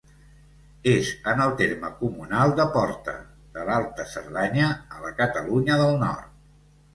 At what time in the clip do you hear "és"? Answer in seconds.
0.93-1.09